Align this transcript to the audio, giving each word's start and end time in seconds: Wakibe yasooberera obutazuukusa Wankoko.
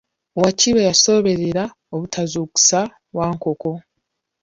Wakibe 0.41 0.81
yasooberera 0.89 1.63
obutazuukusa 1.93 2.79
Wankoko. 3.17 3.71